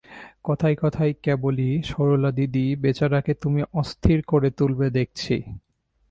[0.43, 5.35] কথায় কথায় কেবলই সরলাদিদি, বেচারাকে তুমি অস্থির করে তুলবে দেখছি।